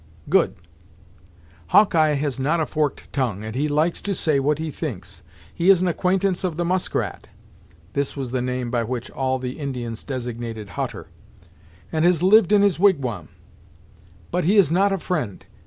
[0.29, 0.55] "Good;
[1.67, 5.21] Hawkeye has not a forked tongue, and he likes to say what he thinks.
[5.53, 7.27] He is an acquaintance of the Muskrat,"
[7.93, 11.09] this was the name by which all the Indians designated Hutter
[11.91, 13.27] "and has lived in his wigwam.
[14.31, 15.45] But he is not a friend.